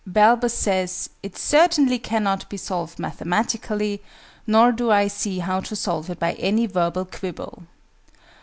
[0.07, 4.01] BALBUS says "it certainly cannot be solved mathematically,
[4.47, 7.65] nor do I see how to solve it by any verbal quibble."